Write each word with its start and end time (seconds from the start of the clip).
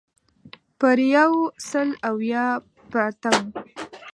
پر 0.79 0.97
یو 1.15 1.31
سل 1.69 1.89
اویا 2.09 2.45
پرته 2.91 3.29
وه. 3.37 3.45